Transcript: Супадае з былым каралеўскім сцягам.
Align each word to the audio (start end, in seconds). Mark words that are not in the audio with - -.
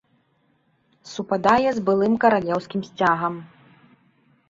Супадае 1.13 1.69
з 1.81 1.85
былым 1.91 2.13
каралеўскім 2.27 2.81
сцягам. 2.91 3.33